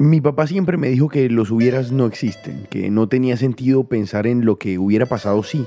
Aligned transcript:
Mi 0.00 0.20
papá 0.20 0.46
siempre 0.46 0.76
me 0.76 0.88
dijo 0.88 1.08
que 1.08 1.28
los 1.28 1.50
hubieras 1.50 1.90
no 1.90 2.06
existen, 2.06 2.68
que 2.70 2.88
no 2.88 3.08
tenía 3.08 3.36
sentido 3.36 3.88
pensar 3.88 4.28
en 4.28 4.44
lo 4.44 4.56
que 4.56 4.78
hubiera 4.78 5.06
pasado 5.06 5.42
sí. 5.42 5.66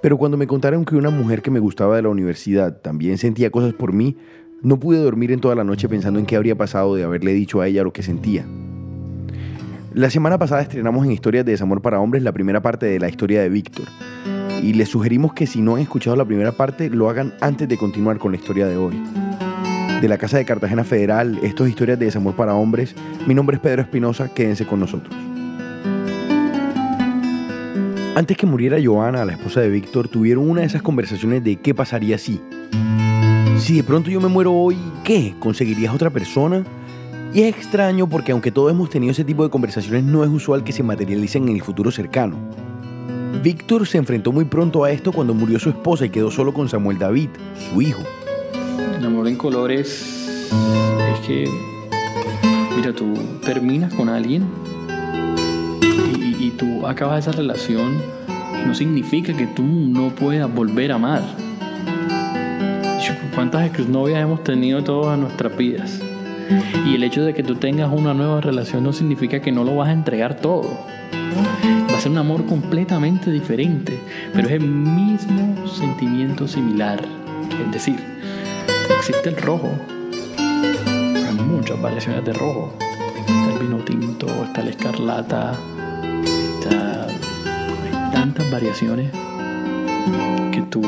Pero 0.00 0.16
cuando 0.16 0.38
me 0.38 0.46
contaron 0.46 0.86
que 0.86 0.96
una 0.96 1.10
mujer 1.10 1.42
que 1.42 1.50
me 1.50 1.60
gustaba 1.60 1.96
de 1.96 2.02
la 2.02 2.08
universidad 2.08 2.80
también 2.80 3.18
sentía 3.18 3.50
cosas 3.50 3.74
por 3.74 3.92
mí, 3.92 4.16
no 4.62 4.80
pude 4.80 5.00
dormir 5.00 5.32
en 5.32 5.40
toda 5.40 5.54
la 5.54 5.64
noche 5.64 5.86
pensando 5.86 6.18
en 6.18 6.24
qué 6.24 6.36
habría 6.36 6.56
pasado 6.56 6.94
de 6.94 7.04
haberle 7.04 7.34
dicho 7.34 7.60
a 7.60 7.66
ella 7.66 7.82
lo 7.82 7.92
que 7.92 8.02
sentía. 8.02 8.46
La 9.92 10.08
semana 10.08 10.38
pasada 10.38 10.62
estrenamos 10.62 11.04
en 11.04 11.12
Historias 11.12 11.44
de 11.44 11.52
Desamor 11.52 11.82
para 11.82 12.00
Hombres 12.00 12.22
la 12.22 12.32
primera 12.32 12.62
parte 12.62 12.86
de 12.86 12.98
la 12.98 13.10
historia 13.10 13.42
de 13.42 13.50
Víctor. 13.50 13.86
Y 14.62 14.72
les 14.72 14.88
sugerimos 14.88 15.34
que 15.34 15.46
si 15.46 15.60
no 15.60 15.74
han 15.74 15.82
escuchado 15.82 16.16
la 16.16 16.24
primera 16.24 16.52
parte, 16.52 16.88
lo 16.88 17.10
hagan 17.10 17.34
antes 17.42 17.68
de 17.68 17.76
continuar 17.76 18.16
con 18.16 18.32
la 18.32 18.38
historia 18.38 18.66
de 18.66 18.78
hoy. 18.78 18.94
De 20.00 20.08
la 20.08 20.18
Casa 20.18 20.36
de 20.36 20.44
Cartagena 20.44 20.84
Federal, 20.84 21.38
esto 21.42 21.64
es 21.64 21.70
Historias 21.70 21.98
de 21.98 22.04
Desamor 22.04 22.36
para 22.36 22.54
Hombres. 22.54 22.94
Mi 23.26 23.34
nombre 23.34 23.56
es 23.56 23.62
Pedro 23.62 23.80
Espinosa, 23.80 24.28
quédense 24.28 24.66
con 24.66 24.78
nosotros. 24.78 25.14
Antes 28.14 28.36
que 28.36 28.44
muriera 28.46 28.76
Joana, 28.82 29.24
la 29.24 29.32
esposa 29.32 29.62
de 29.62 29.70
Víctor, 29.70 30.08
tuvieron 30.08 30.50
una 30.50 30.60
de 30.60 30.66
esas 30.66 30.82
conversaciones 30.82 31.42
de 31.42 31.56
qué 31.56 31.74
pasaría 31.74 32.18
si. 32.18 32.42
Si 33.58 33.76
de 33.76 33.84
pronto 33.84 34.10
yo 34.10 34.20
me 34.20 34.28
muero 34.28 34.52
hoy, 34.52 34.76
¿qué? 35.02 35.34
¿Conseguirías 35.38 35.94
otra 35.94 36.10
persona? 36.10 36.62
Y 37.32 37.42
es 37.42 37.56
extraño 37.56 38.06
porque 38.06 38.32
aunque 38.32 38.52
todos 38.52 38.70
hemos 38.70 38.90
tenido 38.90 39.12
ese 39.12 39.24
tipo 39.24 39.44
de 39.44 39.50
conversaciones, 39.50 40.04
no 40.04 40.24
es 40.24 40.30
usual 40.30 40.62
que 40.62 40.72
se 40.72 40.82
materialicen 40.82 41.48
en 41.48 41.56
el 41.56 41.62
futuro 41.62 41.90
cercano. 41.90 42.36
Víctor 43.42 43.86
se 43.86 43.96
enfrentó 43.96 44.30
muy 44.30 44.44
pronto 44.44 44.84
a 44.84 44.90
esto 44.90 45.10
cuando 45.10 45.32
murió 45.32 45.58
su 45.58 45.70
esposa 45.70 46.04
y 46.04 46.10
quedó 46.10 46.30
solo 46.30 46.52
con 46.52 46.68
Samuel 46.68 46.98
David, 46.98 47.30
su 47.70 47.80
hijo. 47.80 48.02
Amor 49.06 49.28
en 49.28 49.36
colores 49.36 50.48
es 51.12 51.26
que, 51.26 51.48
mira, 52.76 52.92
tú 52.92 53.14
terminas 53.44 53.94
con 53.94 54.08
alguien 54.08 54.44
y, 56.20 56.46
y 56.46 56.50
tú 56.50 56.86
acabas 56.86 57.20
esa 57.26 57.32
relación 57.36 58.02
no 58.66 58.74
significa 58.74 59.32
que 59.32 59.46
tú 59.46 59.62
no 59.62 60.08
puedas 60.08 60.52
volver 60.52 60.92
a 60.92 60.96
amar. 60.96 61.22
¿Cuántas 63.34 63.88
novias 63.88 64.22
hemos 64.22 64.42
tenido 64.42 64.82
todas 64.82 65.18
nuestras 65.18 65.56
vidas? 65.56 66.00
Y 66.86 66.94
el 66.94 67.04
hecho 67.04 67.22
de 67.22 67.34
que 67.34 67.42
tú 67.42 67.56
tengas 67.56 67.92
una 67.92 68.14
nueva 68.14 68.40
relación 68.40 68.82
no 68.82 68.92
significa 68.92 69.40
que 69.40 69.52
no 69.52 69.62
lo 69.62 69.76
vas 69.76 69.90
a 69.90 69.92
entregar 69.92 70.36
todo. 70.36 70.86
Va 71.92 71.96
a 71.96 72.00
ser 72.00 72.12
un 72.12 72.18
amor 72.18 72.46
completamente 72.46 73.30
diferente, 73.30 74.00
pero 74.32 74.48
es 74.48 74.54
el 74.54 74.68
mismo 74.68 75.68
sentimiento 75.68 76.48
similar. 76.48 77.04
Es 77.66 77.72
decir, 77.72 78.15
existe 79.08 79.28
el 79.28 79.36
rojo. 79.36 79.70
Hay 80.36 81.34
muchas 81.34 81.80
variaciones 81.80 82.24
de 82.24 82.32
rojo. 82.32 82.72
Está 82.80 83.52
el 83.52 83.58
vino 83.60 83.76
tinto, 83.84 84.26
está 84.42 84.62
la 84.62 84.70
escarlata, 84.70 85.52
hay 87.84 88.12
tantas 88.12 88.50
variaciones 88.50 89.12
que 90.50 90.60
tú 90.70 90.82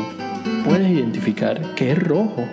puedes 0.65 0.89
identificar 0.89 1.61
que 1.75 1.91
es 1.91 2.03
rojo 2.03 2.45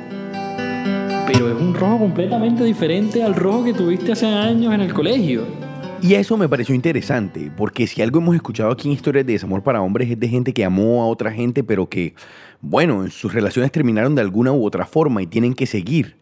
pero 1.26 1.48
es 1.48 1.60
un 1.60 1.74
rojo 1.74 1.98
completamente 1.98 2.62
diferente 2.62 3.24
al 3.24 3.34
rojo 3.34 3.64
que 3.64 3.74
tuviste 3.74 4.12
hace 4.12 4.26
años 4.26 4.72
en 4.72 4.80
el 4.80 4.94
colegio. 4.94 5.65
Y 6.02 6.14
eso 6.14 6.36
me 6.36 6.48
pareció 6.48 6.74
interesante, 6.74 7.50
porque 7.56 7.86
si 7.86 8.02
algo 8.02 8.20
hemos 8.20 8.36
escuchado 8.36 8.70
aquí 8.70 8.86
en 8.88 8.94
historias 8.94 9.26
de 9.26 9.32
desamor 9.32 9.62
para 9.62 9.80
hombres 9.80 10.10
es 10.10 10.20
de 10.20 10.28
gente 10.28 10.52
que 10.52 10.64
amó 10.64 11.02
a 11.02 11.08
otra 11.08 11.32
gente, 11.32 11.64
pero 11.64 11.88
que, 11.88 12.14
bueno, 12.60 13.10
sus 13.10 13.32
relaciones 13.32 13.72
terminaron 13.72 14.14
de 14.14 14.20
alguna 14.20 14.52
u 14.52 14.64
otra 14.64 14.86
forma 14.86 15.22
y 15.22 15.26
tienen 15.26 15.54
que 15.54 15.66
seguir. 15.66 16.18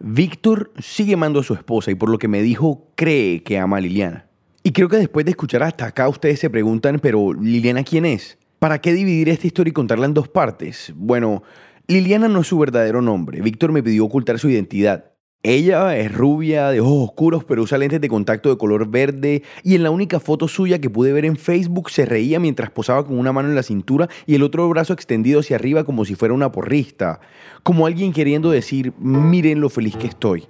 Víctor 0.00 0.72
sigue 0.78 1.14
amando 1.14 1.40
a 1.40 1.42
su 1.42 1.52
esposa 1.54 1.90
y 1.90 1.94
por 1.94 2.08
lo 2.08 2.18
que 2.18 2.28
me 2.28 2.40
dijo, 2.42 2.86
cree 2.94 3.42
que 3.42 3.58
ama 3.58 3.78
a 3.78 3.80
Liliana. 3.80 4.26
Y 4.62 4.72
creo 4.72 4.88
que 4.88 4.96
después 4.96 5.26
de 5.26 5.32
escuchar 5.32 5.62
hasta 5.62 5.86
acá 5.86 6.08
ustedes 6.08 6.38
se 6.38 6.48
preguntan, 6.48 6.98
pero 7.00 7.34
Liliana, 7.34 7.82
¿quién 7.82 8.06
es? 8.06 8.38
¿Para 8.58 8.80
qué 8.80 8.92
dividir 8.92 9.28
esta 9.28 9.46
historia 9.46 9.70
y 9.70 9.74
contarla 9.74 10.06
en 10.06 10.14
dos 10.14 10.28
partes? 10.28 10.92
Bueno, 10.96 11.42
Liliana 11.86 12.28
no 12.28 12.40
es 12.40 12.46
su 12.46 12.58
verdadero 12.58 13.02
nombre. 13.02 13.40
Víctor 13.40 13.72
me 13.72 13.82
pidió 13.82 14.04
ocultar 14.04 14.38
su 14.38 14.48
identidad. 14.48 15.12
Ella 15.42 15.96
es 15.96 16.12
rubia, 16.12 16.70
de 16.70 16.80
ojos 16.80 17.10
oscuros, 17.10 17.44
pero 17.44 17.62
usa 17.62 17.78
lentes 17.78 18.00
de 18.00 18.08
contacto 18.08 18.48
de 18.48 18.58
color 18.58 18.90
verde 18.90 19.42
y 19.62 19.76
en 19.76 19.84
la 19.84 19.90
única 19.90 20.18
foto 20.18 20.48
suya 20.48 20.80
que 20.80 20.90
pude 20.90 21.12
ver 21.12 21.24
en 21.24 21.36
Facebook 21.36 21.90
se 21.90 22.06
reía 22.06 22.40
mientras 22.40 22.70
posaba 22.70 23.06
con 23.06 23.18
una 23.18 23.32
mano 23.32 23.48
en 23.48 23.54
la 23.54 23.62
cintura 23.62 24.08
y 24.26 24.34
el 24.34 24.42
otro 24.42 24.68
brazo 24.68 24.92
extendido 24.92 25.40
hacia 25.40 25.56
arriba 25.56 25.84
como 25.84 26.04
si 26.04 26.16
fuera 26.16 26.34
una 26.34 26.50
porrista, 26.50 27.20
como 27.62 27.86
alguien 27.86 28.12
queriendo 28.12 28.50
decir, 28.50 28.92
miren 28.98 29.60
lo 29.60 29.68
feliz 29.68 29.96
que 29.96 30.08
estoy. 30.08 30.44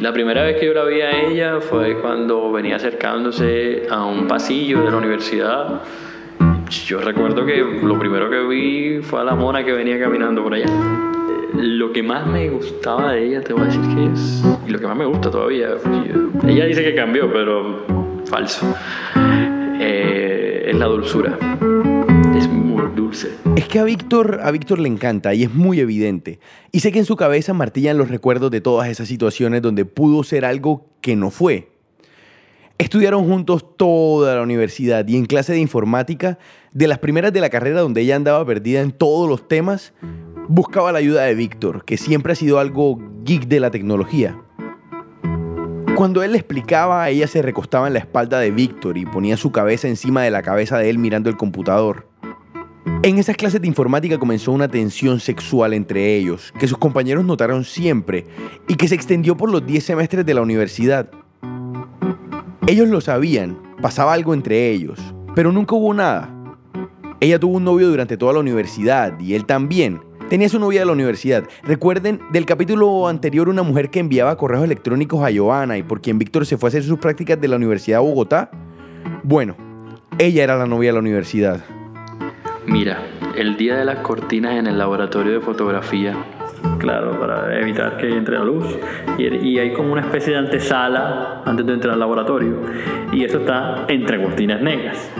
La 0.00 0.12
primera 0.12 0.42
vez 0.44 0.58
que 0.58 0.66
yo 0.66 0.72
la 0.74 0.84
vi 0.84 1.00
a 1.02 1.28
ella 1.28 1.60
fue 1.60 2.00
cuando 2.00 2.50
venía 2.50 2.76
acercándose 2.76 3.82
a 3.90 4.04
un 4.04 4.26
pasillo 4.26 4.84
de 4.84 4.90
la 4.90 4.96
universidad 4.96 5.82
yo 6.86 7.00
recuerdo 7.00 7.46
que 7.46 7.56
lo 7.82 7.98
primero 7.98 8.30
que 8.30 8.40
vi 8.46 9.02
fue 9.02 9.20
a 9.20 9.24
la 9.24 9.34
mona 9.34 9.64
que 9.64 9.72
venía 9.72 9.98
caminando 9.98 10.42
por 10.42 10.54
allá. 10.54 10.66
Lo 11.66 11.94
que 11.94 12.02
más 12.02 12.26
me 12.26 12.50
gustaba 12.50 13.14
de 13.14 13.26
ella, 13.26 13.40
te 13.40 13.54
voy 13.54 13.62
a 13.62 13.64
decir 13.64 13.80
que 13.94 14.12
es, 14.12 14.44
y 14.66 14.70
lo 14.70 14.78
que 14.78 14.86
más 14.86 14.98
me 14.98 15.06
gusta 15.06 15.30
todavía, 15.30 15.68
ella 16.46 16.66
dice 16.66 16.84
que 16.84 16.94
cambió, 16.94 17.32
pero 17.32 17.86
falso, 18.26 18.76
eh, 19.80 20.66
es 20.68 20.76
la 20.76 20.84
dulzura. 20.84 21.38
Es 22.36 22.46
muy 22.50 22.82
dulce. 22.94 23.30
Es 23.56 23.66
que 23.66 23.78
a 23.78 23.84
Víctor, 23.84 24.40
a 24.42 24.50
Víctor 24.50 24.78
le 24.78 24.90
encanta 24.90 25.32
y 25.32 25.44
es 25.44 25.54
muy 25.54 25.80
evidente. 25.80 26.38
Y 26.70 26.80
sé 26.80 26.92
que 26.92 26.98
en 26.98 27.06
su 27.06 27.16
cabeza 27.16 27.54
martillan 27.54 27.96
los 27.96 28.10
recuerdos 28.10 28.50
de 28.50 28.60
todas 28.60 28.90
esas 28.90 29.08
situaciones 29.08 29.62
donde 29.62 29.86
pudo 29.86 30.22
ser 30.22 30.44
algo 30.44 30.90
que 31.00 31.16
no 31.16 31.30
fue, 31.30 31.68
Estudiaron 32.76 33.24
juntos 33.28 33.76
toda 33.76 34.34
la 34.34 34.42
universidad 34.42 35.06
y 35.06 35.16
en 35.16 35.26
clase 35.26 35.52
de 35.52 35.60
informática, 35.60 36.38
de 36.72 36.88
las 36.88 36.98
primeras 36.98 37.32
de 37.32 37.40
la 37.40 37.48
carrera 37.48 37.80
donde 37.80 38.00
ella 38.00 38.16
andaba 38.16 38.44
perdida 38.44 38.80
en 38.80 38.90
todos 38.90 39.28
los 39.28 39.46
temas, 39.46 39.92
buscaba 40.48 40.90
la 40.90 40.98
ayuda 40.98 41.22
de 41.22 41.36
Víctor, 41.36 41.84
que 41.84 41.96
siempre 41.96 42.32
ha 42.32 42.36
sido 42.36 42.58
algo 42.58 43.00
geek 43.24 43.46
de 43.46 43.60
la 43.60 43.70
tecnología. 43.70 44.36
Cuando 45.94 46.24
él 46.24 46.32
le 46.32 46.38
explicaba, 46.38 47.08
ella 47.08 47.28
se 47.28 47.42
recostaba 47.42 47.86
en 47.86 47.92
la 47.92 48.00
espalda 48.00 48.40
de 48.40 48.50
Víctor 48.50 48.98
y 48.98 49.06
ponía 49.06 49.36
su 49.36 49.52
cabeza 49.52 49.86
encima 49.86 50.24
de 50.24 50.32
la 50.32 50.42
cabeza 50.42 50.76
de 50.76 50.90
él 50.90 50.98
mirando 50.98 51.30
el 51.30 51.36
computador. 51.36 52.08
En 53.04 53.18
esas 53.18 53.36
clases 53.36 53.60
de 53.60 53.68
informática 53.68 54.18
comenzó 54.18 54.50
una 54.50 54.66
tensión 54.66 55.20
sexual 55.20 55.74
entre 55.74 56.16
ellos, 56.16 56.52
que 56.58 56.66
sus 56.66 56.78
compañeros 56.78 57.24
notaron 57.24 57.62
siempre 57.62 58.26
y 58.66 58.74
que 58.74 58.88
se 58.88 58.96
extendió 58.96 59.36
por 59.36 59.52
los 59.52 59.64
10 59.64 59.84
semestres 59.84 60.26
de 60.26 60.34
la 60.34 60.42
universidad. 60.42 61.08
Ellos 62.66 62.88
lo 62.88 63.02
sabían, 63.02 63.58
pasaba 63.82 64.14
algo 64.14 64.32
entre 64.32 64.70
ellos, 64.70 64.98
pero 65.34 65.52
nunca 65.52 65.74
hubo 65.74 65.92
nada. 65.92 66.30
Ella 67.20 67.38
tuvo 67.38 67.58
un 67.58 67.64
novio 67.64 67.88
durante 67.88 68.16
toda 68.16 68.32
la 68.32 68.38
universidad 68.38 69.20
y 69.20 69.34
él 69.34 69.44
también. 69.44 70.00
Tenía 70.30 70.48
su 70.48 70.58
novia 70.58 70.80
de 70.80 70.86
la 70.86 70.92
universidad. 70.92 71.44
Recuerden 71.62 72.20
del 72.32 72.46
capítulo 72.46 73.06
anterior 73.06 73.50
una 73.50 73.62
mujer 73.62 73.90
que 73.90 74.00
enviaba 74.00 74.38
correos 74.38 74.64
electrónicos 74.64 75.22
a 75.22 75.30
Joana 75.30 75.76
y 75.76 75.82
por 75.82 76.00
quien 76.00 76.18
Víctor 76.18 76.46
se 76.46 76.56
fue 76.56 76.68
a 76.68 76.70
hacer 76.70 76.84
sus 76.84 76.98
prácticas 76.98 77.38
de 77.38 77.48
la 77.48 77.56
Universidad 77.56 77.98
de 77.98 78.04
Bogotá. 78.06 78.50
Bueno, 79.22 79.56
ella 80.16 80.42
era 80.42 80.56
la 80.56 80.64
novia 80.64 80.88
de 80.88 80.94
la 80.94 81.00
universidad. 81.00 81.62
Mira, 82.66 83.02
el 83.36 83.58
día 83.58 83.76
de 83.76 83.84
las 83.84 83.98
cortinas 83.98 84.54
en 84.54 84.66
el 84.66 84.78
laboratorio 84.78 85.34
de 85.34 85.40
fotografía, 85.40 86.16
claro, 86.78 87.18
para 87.18 87.58
evitar 87.58 87.96
que 87.96 88.08
entre 88.08 88.38
la 88.38 88.44
luz. 88.44 88.66
Y, 89.18 89.58
hay 89.58 89.72
como 89.72 89.92
una 89.92 90.02
especie 90.02 90.32
de 90.32 90.38
antesala 90.38 91.42
antes 91.44 91.64
de 91.66 91.72
entrar 91.72 91.94
al 91.94 92.00
laboratorio. 92.00 92.60
Y 93.12 93.24
eso 93.24 93.38
está 93.38 93.84
entre 93.88 94.22
cortinas 94.22 94.60
negras. 94.60 95.10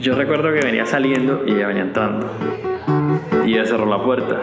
Yo 0.00 0.14
recuerdo 0.14 0.52
que 0.52 0.60
venía 0.60 0.84
saliendo 0.84 1.42
y 1.46 1.52
ella 1.52 1.68
venía 1.68 1.82
entrando. 1.82 2.26
Y 3.46 3.54
ella 3.54 3.64
cerró 3.64 3.86
la 3.86 4.02
puerta, 4.02 4.40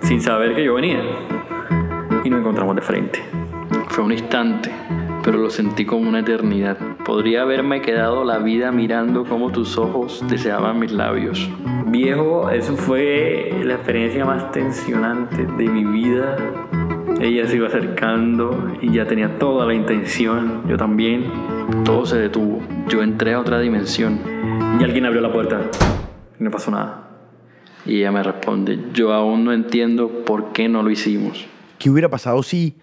sin 0.00 0.20
saber 0.20 0.54
que 0.54 0.64
yo 0.64 0.74
venía. 0.74 1.00
Y 2.24 2.30
nos 2.30 2.40
encontramos 2.40 2.74
de 2.76 2.82
frente. 2.82 3.22
Fue 3.88 4.04
un 4.04 4.12
instante, 4.12 4.70
pero 5.22 5.38
lo 5.38 5.50
sentí 5.50 5.84
como 5.84 6.08
una 6.08 6.20
eternidad. 6.20 6.78
Podría 7.04 7.42
haberme 7.42 7.82
quedado 7.82 8.24
la 8.24 8.38
vida 8.38 8.72
mirando 8.72 9.24
cómo 9.24 9.50
tus 9.50 9.76
ojos 9.78 10.24
deseaban 10.28 10.78
mis 10.78 10.92
labios. 10.92 11.50
Viejo, 11.88 12.50
eso 12.50 12.76
fue 12.76 13.48
la 13.62 13.74
experiencia 13.74 14.24
más 14.24 14.50
tensionante 14.50 15.46
de 15.46 15.68
mi 15.68 15.84
vida. 15.84 16.36
Ella 17.20 17.46
se 17.46 17.56
iba 17.56 17.68
acercando 17.68 18.72
y 18.82 18.92
ya 18.92 19.06
tenía 19.06 19.38
toda 19.38 19.64
la 19.66 19.72
intención, 19.72 20.64
yo 20.68 20.76
también. 20.76 21.30
Todo 21.84 22.04
se 22.04 22.18
detuvo. 22.18 22.60
Yo 22.88 23.04
entré 23.04 23.34
a 23.34 23.40
otra 23.40 23.60
dimensión 23.60 24.18
y 24.80 24.82
alguien 24.82 25.06
abrió 25.06 25.20
la 25.20 25.32
puerta. 25.32 25.60
Y 26.40 26.42
no 26.42 26.50
pasó 26.50 26.72
nada. 26.72 27.08
Y 27.86 28.00
ella 28.00 28.10
me 28.10 28.22
responde, 28.24 28.80
yo 28.92 29.12
aún 29.12 29.44
no 29.44 29.52
entiendo 29.52 30.24
por 30.24 30.50
qué 30.52 30.68
no 30.68 30.82
lo 30.82 30.90
hicimos. 30.90 31.46
¿Qué 31.78 31.88
hubiera 31.88 32.10
pasado 32.10 32.42
si... 32.42 32.74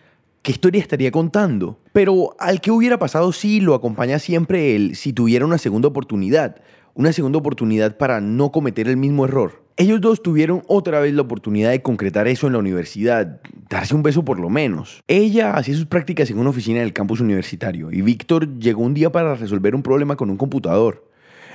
¿Qué 0.42 0.52
historia 0.52 0.82
estaría 0.82 1.12
contando? 1.12 1.80
Pero 1.92 2.36
al 2.40 2.62
que 2.62 2.72
hubiera 2.72 2.98
pasado 3.00 3.34
si 3.34 3.60
lo 3.60 3.76
acompaña 3.76 4.20
siempre 4.20 4.76
él 4.76 4.96
si 4.96 5.14
tuviera 5.14 5.46
una 5.46 5.58
segunda 5.58 5.88
oportunidad 5.88 6.58
una 6.94 7.12
segunda 7.12 7.40
oportunidad 7.40 7.98
para 7.98 8.22
no 8.22 8.51
cometer 8.51 8.88
el 8.88 8.98
mismo 8.98 9.25
error. 9.25 9.63
Ellos 9.75 10.01
dos 10.01 10.22
tuvieron 10.22 10.62
otra 10.68 11.00
vez 11.00 11.13
la 11.13 11.24
oportunidad 11.24 11.72
de 11.72 11.81
concretar 11.81 12.28
eso 12.28 12.45
en 12.45 12.54
la 12.54 12.60
universidad, 12.60 13.42
darse 13.69 13.95
un 13.95 14.04
beso 14.04 14.24
por 14.24 14.40
lo 14.40 14.50
menos. 14.50 15.01
Ella 15.07 15.56
hacía 15.56 15.74
sus 15.74 15.88
prácticas 15.88 16.30
en 16.30 16.38
una 16.38 16.51
oficina 16.51 16.81
del 16.81 16.94
campus 16.94 17.22
universitario 17.22 17.92
y 17.92 18.04
Víctor 18.04 18.60
llegó 18.60 18.84
un 18.84 18.94
día 18.94 19.12
para 19.12 19.34
resolver 19.34 19.74
un 19.74 19.81
problema 19.81 20.16
con 20.16 20.30
un 20.30 20.38
computador. 20.38 21.10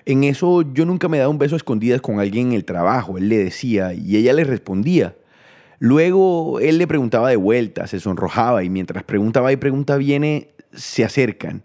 En 0.05 0.25
eso 0.25 0.63
yo 0.73 0.85
nunca 0.85 1.09
me 1.09 1.19
daba 1.19 1.31
un 1.31 1.39
beso 1.39 1.55
a 1.55 1.59
escondidas 1.59 2.01
con 2.01 2.19
alguien 2.19 2.49
en 2.49 2.53
el 2.55 2.65
trabajo, 2.65 3.19
él 3.19 3.29
le 3.29 3.39
decía 3.39 3.95
y 3.95 4.17
ella 4.17 4.33
le 4.33 4.43
respondía. 4.43 5.15
Luego 5.79 6.59
él 6.59 6.79
le 6.79 6.89
preguntaba 6.89 7.31
de 7.31 7.37
vuelta, 7.37 7.87
se 7.87 8.01
sonrojaba 8.01 8.65
y 8.65 8.71
mientras 8.71 9.05
preguntaba 9.05 9.53
y 9.53 9.57
pregunta 9.57 9.97
viene, 9.97 10.49
se 10.73 11.05
acercan. 11.05 11.63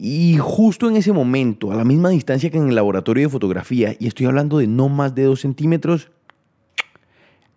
Y 0.00 0.36
justo 0.38 0.88
en 0.88 0.96
ese 0.96 1.12
momento, 1.12 1.72
a 1.72 1.74
la 1.74 1.84
misma 1.84 2.10
distancia 2.10 2.50
que 2.50 2.56
en 2.56 2.68
el 2.68 2.76
laboratorio 2.76 3.24
de 3.24 3.30
fotografía, 3.30 3.96
y 3.98 4.06
estoy 4.06 4.26
hablando 4.26 4.58
de 4.58 4.68
no 4.68 4.88
más 4.88 5.12
de 5.16 5.24
dos 5.24 5.40
centímetros, 5.40 6.08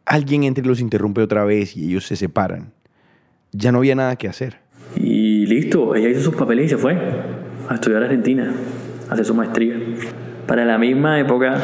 alguien 0.05 0.43
entre 0.43 0.65
los 0.65 0.79
interrumpe 0.79 1.21
otra 1.21 1.45
vez 1.45 1.77
y 1.77 1.85
ellos 1.85 2.07
se 2.07 2.15
separan. 2.15 2.73
Ya 3.51 3.71
no 3.71 3.77
había 3.77 3.93
nada 3.93 4.15
que 4.15 4.27
hacer. 4.27 4.57
Y 4.95 5.45
listo, 5.45 5.93
ella 5.93 6.09
hizo 6.09 6.21
sus 6.21 6.35
papeles 6.35 6.65
y 6.65 6.69
se 6.69 6.77
fue 6.77 6.97
a 7.69 7.75
estudiar 7.75 8.01
Argentina, 8.01 8.51
a 9.07 9.13
hacer 9.13 9.25
su 9.25 9.35
maestría. 9.35 9.75
Para 10.47 10.65
la 10.65 10.77
misma 10.77 11.19
época 11.19 11.61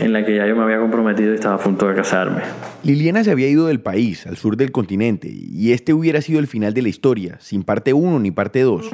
en 0.00 0.12
la 0.12 0.24
que 0.24 0.36
ya 0.36 0.46
yo 0.46 0.56
me 0.56 0.62
había 0.62 0.78
comprometido 0.78 1.32
y 1.32 1.34
estaba 1.34 1.56
a 1.56 1.58
punto 1.58 1.88
de 1.88 1.94
casarme. 1.94 2.42
Liliana 2.82 3.22
se 3.24 3.30
había 3.30 3.48
ido 3.48 3.66
del 3.66 3.80
país, 3.80 4.26
al 4.26 4.36
sur 4.36 4.56
del 4.56 4.72
continente, 4.72 5.28
y 5.30 5.72
este 5.72 5.92
hubiera 5.92 6.20
sido 6.20 6.38
el 6.38 6.46
final 6.46 6.74
de 6.74 6.82
la 6.82 6.88
historia, 6.88 7.36
sin 7.40 7.62
parte 7.62 7.92
1 7.92 8.18
ni 8.20 8.30
parte 8.30 8.62
2. 8.62 8.90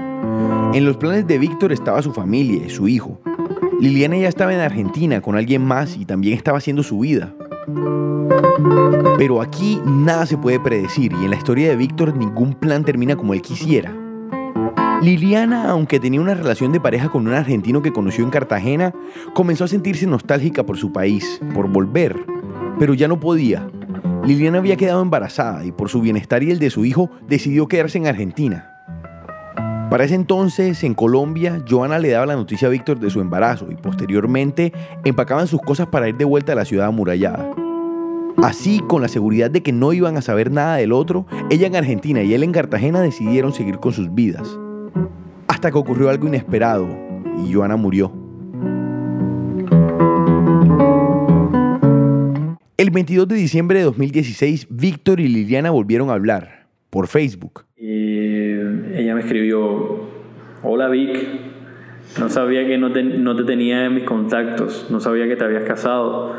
En 0.74 0.84
los 0.84 0.96
planes 0.96 1.26
de 1.26 1.38
Víctor 1.38 1.72
estaba 1.72 2.02
su 2.02 2.12
familia 2.12 2.62
y 2.66 2.70
su 2.70 2.88
hijo. 2.88 3.20
Liliana 3.80 4.16
ya 4.18 4.28
estaba 4.28 4.52
en 4.52 4.60
Argentina 4.60 5.20
con 5.20 5.36
alguien 5.36 5.64
más 5.64 5.96
y 5.96 6.04
también 6.04 6.34
estaba 6.36 6.58
haciendo 6.58 6.82
su 6.82 6.98
vida. 6.98 7.32
Pero 9.18 9.40
aquí 9.40 9.80
nada 9.84 10.26
se 10.26 10.36
puede 10.36 10.58
predecir 10.60 11.12
y 11.12 11.24
en 11.24 11.30
la 11.30 11.36
historia 11.36 11.68
de 11.68 11.76
Víctor 11.76 12.16
ningún 12.16 12.54
plan 12.54 12.84
termina 12.84 13.16
como 13.16 13.34
él 13.34 13.42
quisiera. 13.42 14.07
Liliana, 15.00 15.70
aunque 15.70 16.00
tenía 16.00 16.20
una 16.20 16.34
relación 16.34 16.72
de 16.72 16.80
pareja 16.80 17.08
con 17.08 17.28
un 17.28 17.32
argentino 17.32 17.82
que 17.82 17.92
conoció 17.92 18.24
en 18.24 18.30
Cartagena, 18.30 18.92
comenzó 19.32 19.64
a 19.64 19.68
sentirse 19.68 20.08
nostálgica 20.08 20.66
por 20.66 20.76
su 20.76 20.92
país, 20.92 21.40
por 21.54 21.68
volver, 21.68 22.16
pero 22.80 22.94
ya 22.94 23.06
no 23.06 23.20
podía. 23.20 23.68
Liliana 24.24 24.58
había 24.58 24.76
quedado 24.76 25.00
embarazada 25.00 25.64
y 25.64 25.70
por 25.70 25.88
su 25.88 26.00
bienestar 26.00 26.42
y 26.42 26.50
el 26.50 26.58
de 26.58 26.70
su 26.70 26.84
hijo 26.84 27.10
decidió 27.28 27.68
quedarse 27.68 27.98
en 27.98 28.08
Argentina. 28.08 28.74
Para 29.88 30.02
ese 30.02 30.16
entonces, 30.16 30.82
en 30.82 30.94
Colombia, 30.94 31.62
Joana 31.66 32.00
le 32.00 32.10
daba 32.10 32.26
la 32.26 32.36
noticia 32.36 32.66
a 32.66 32.70
Víctor 32.70 32.98
de 32.98 33.08
su 33.08 33.20
embarazo 33.20 33.70
y 33.70 33.76
posteriormente 33.76 34.72
empacaban 35.04 35.46
sus 35.46 35.62
cosas 35.62 35.86
para 35.86 36.08
ir 36.08 36.16
de 36.16 36.24
vuelta 36.24 36.52
a 36.52 36.56
la 36.56 36.64
ciudad 36.64 36.88
amurallada. 36.88 37.48
Así, 38.42 38.80
con 38.80 39.00
la 39.00 39.08
seguridad 39.08 39.50
de 39.50 39.62
que 39.62 39.72
no 39.72 39.92
iban 39.92 40.16
a 40.16 40.22
saber 40.22 40.50
nada 40.50 40.76
del 40.76 40.92
otro, 40.92 41.24
ella 41.50 41.68
en 41.68 41.76
Argentina 41.76 42.22
y 42.22 42.34
él 42.34 42.42
en 42.42 42.52
Cartagena 42.52 43.00
decidieron 43.00 43.52
seguir 43.52 43.78
con 43.78 43.92
sus 43.92 44.12
vidas. 44.12 44.58
Hasta 45.58 45.72
que 45.72 45.78
ocurrió 45.78 46.08
algo 46.08 46.28
inesperado 46.28 46.86
y 47.44 47.52
Joana 47.52 47.74
murió. 47.74 48.12
El 52.76 52.90
22 52.90 53.26
de 53.26 53.34
diciembre 53.34 53.80
de 53.80 53.84
2016, 53.86 54.68
Víctor 54.70 55.18
y 55.18 55.26
Liliana 55.26 55.70
volvieron 55.70 56.10
a 56.10 56.12
hablar 56.12 56.68
por 56.90 57.08
Facebook. 57.08 57.64
Ella 57.76 59.16
me 59.16 59.20
escribió, 59.22 60.08
hola 60.62 60.86
Vic, 60.90 61.26
no 62.20 62.28
sabía 62.28 62.64
que 62.64 62.78
no 62.78 62.92
te, 62.92 63.02
no 63.02 63.34
te 63.34 63.42
tenía 63.42 63.86
en 63.86 63.96
mis 63.96 64.04
contactos, 64.04 64.86
no 64.92 65.00
sabía 65.00 65.26
que 65.26 65.34
te 65.34 65.42
habías 65.42 65.64
casado 65.64 66.36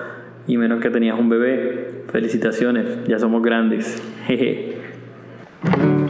y 0.47 0.55
menos 0.55 0.79
que 0.79 0.89
tenías 0.89 1.19
un 1.19 1.27
bebé. 1.27 2.05
Felicitaciones, 2.09 3.03
ya 3.05 3.19
somos 3.19 3.43
grandes. 3.43 4.01
Jeje. 4.27 4.78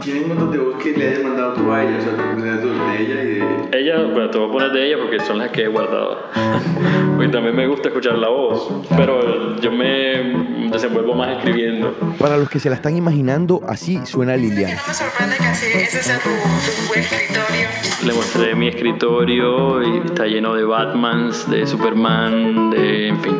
¿Tienen 0.00 0.28
fotos 0.28 0.52
de 0.52 0.58
vos 0.58 0.76
que 0.80 0.92
le 0.92 1.08
hayas 1.08 1.24
mandado 1.24 1.54
tú 1.54 1.72
a 1.72 1.82
ella? 1.82 1.98
O 1.98 2.02
sea, 2.02 2.12
de 2.12 3.02
ella 3.02 3.22
y 3.22 3.26
de... 3.26 3.78
Ella, 3.78 4.02
bueno, 4.04 4.30
te 4.30 4.38
voy 4.38 4.48
a 4.48 4.52
poner 4.52 4.70
de 4.72 4.86
ella 4.86 4.96
porque 5.02 5.18
son 5.20 5.38
las 5.38 5.50
que 5.50 5.64
he 5.64 5.68
guardado. 5.68 6.18
porque 7.16 7.28
también 7.28 7.56
me 7.56 7.66
gusta 7.66 7.88
escuchar 7.88 8.16
la 8.16 8.28
voz, 8.28 8.70
pero 8.96 9.60
yo 9.60 9.72
me 9.72 10.68
desenvuelvo 10.70 11.14
más 11.14 11.36
escribiendo. 11.36 11.92
Para 12.18 12.36
los 12.36 12.48
que 12.48 12.60
se 12.60 12.70
la 12.70 12.76
están 12.76 12.96
imaginando, 12.96 13.60
así 13.68 14.00
suena 14.06 14.36
Liliana. 14.36 14.76
No 14.76 14.88
me 14.88 14.94
sorprende 14.94 15.36
que 15.36 15.44
así 15.44 15.66
ese 15.74 16.02
sea 16.02 16.18
tu, 16.18 16.28
tu 16.28 16.94
escritorio. 16.94 17.68
Le 18.06 18.12
mostré 18.12 18.54
mi 18.54 18.68
escritorio 18.68 19.82
y 19.82 20.06
está 20.06 20.26
lleno 20.26 20.54
de 20.54 20.62
Batmans, 20.62 21.50
de 21.50 21.66
Superman, 21.66 22.70
de 22.70 23.08
en 23.08 23.20
fin. 23.20 23.36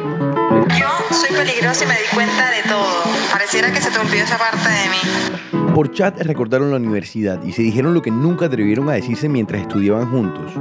Yo 0.78 0.99
soy 1.30 1.46
peligrosa 1.46 1.84
y 1.84 1.88
me 1.88 1.94
di 1.94 2.00
cuenta 2.14 2.50
de 2.50 2.68
todo. 2.68 3.02
Pareciera 3.32 3.72
que 3.72 3.80
se 3.80 3.90
te 3.90 3.98
olvidó 3.98 4.24
esa 4.24 4.38
parte 4.38 4.68
de 4.68 4.88
mí. 4.90 5.74
Por 5.74 5.92
chat 5.92 6.20
recordaron 6.22 6.70
la 6.70 6.76
universidad 6.76 7.42
y 7.42 7.52
se 7.52 7.62
dijeron 7.62 7.94
lo 7.94 8.02
que 8.02 8.10
nunca 8.10 8.46
atrevieron 8.46 8.88
a 8.88 8.92
decirse 8.92 9.28
mientras 9.28 9.62
estudiaban 9.62 10.10
juntos. 10.10 10.52